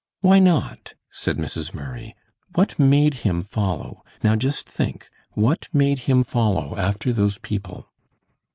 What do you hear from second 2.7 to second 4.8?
made him follow? Now just